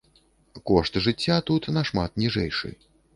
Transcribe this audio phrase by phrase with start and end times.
[0.69, 2.73] Кошт жыцця тут нашмат ніжэйшы.